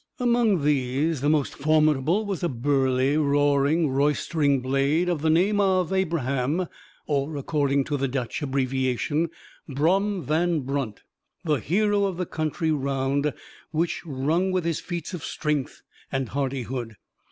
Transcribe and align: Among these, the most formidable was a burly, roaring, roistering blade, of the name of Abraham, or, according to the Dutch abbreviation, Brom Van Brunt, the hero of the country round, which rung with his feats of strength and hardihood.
Among 0.19 0.63
these, 0.63 1.21
the 1.21 1.29
most 1.29 1.53
formidable 1.53 2.25
was 2.25 2.41
a 2.41 2.49
burly, 2.49 3.17
roaring, 3.17 3.89
roistering 3.91 4.59
blade, 4.59 5.07
of 5.07 5.21
the 5.21 5.29
name 5.29 5.59
of 5.59 5.93
Abraham, 5.93 6.65
or, 7.05 7.35
according 7.37 7.83
to 7.83 7.97
the 7.97 8.07
Dutch 8.07 8.41
abbreviation, 8.41 9.29
Brom 9.69 10.23
Van 10.23 10.61
Brunt, 10.61 11.03
the 11.43 11.59
hero 11.59 12.05
of 12.05 12.17
the 12.17 12.25
country 12.25 12.71
round, 12.71 13.31
which 13.69 14.01
rung 14.03 14.51
with 14.51 14.65
his 14.65 14.79
feats 14.79 15.13
of 15.13 15.23
strength 15.23 15.83
and 16.11 16.29
hardihood. 16.29 16.95